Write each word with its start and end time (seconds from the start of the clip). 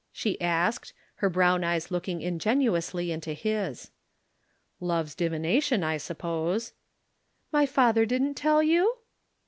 she 0.11 0.41
asked, 0.41 0.93
her 1.17 1.29
brown 1.29 1.63
eyes 1.63 1.91
looking 1.91 2.23
ingenuously 2.23 3.11
into 3.11 3.33
his. 3.33 3.91
"Love's 4.79 5.13
divination, 5.13 5.83
I 5.83 5.97
suppose." 5.97 6.73
"My 7.51 7.67
father 7.67 8.07
didn't 8.07 8.33
tell 8.33 8.63
you?" 8.63 8.97